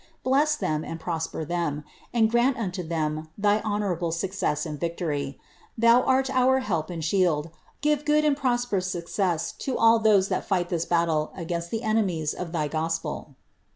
Bless 0.23 0.55
then". 0.55 0.81
«nil 0.81 0.97
prosper 0.97 1.45
them; 1.45 1.83
and 2.11 2.27
grant 2.31 2.57
unto 2.57 2.81
them 2.81 3.27
Thy 3.37 3.59
honourable 3.61 4.11
success 4.11 4.65
and 4.65 4.79
victory. 4.79 5.39
Thn' 5.79 5.83
Lingard. 5.83 6.05
BLISABBTR. 6.05 6.25
T9 6.33 6.45
oar 6.47 6.59
help 6.61 6.89
and 6.89 7.05
shield: 7.05 7.49
O 7.53 7.57
give 7.81 8.03
good 8.03 8.25
and 8.25 8.35
prosperons 8.35 8.87
soooets 8.95 9.55
to 9.59 9.73
ill 9.73 9.99
thoeO 10.01 10.27
fhat 10.41 10.63
t 10.69 10.69
this 10.69 10.85
battle 10.85 11.31
sgaiost 11.37 11.69
the 11.69 11.83
enemies 11.83 12.33
of 12.33 12.49
Thj 12.51 12.71
gospel." 12.71 13.35